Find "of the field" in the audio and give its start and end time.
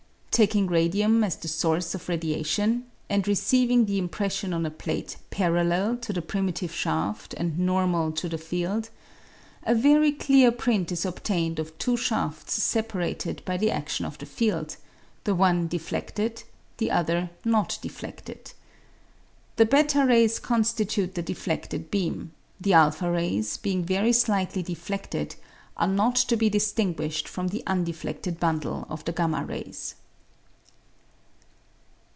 14.05-14.77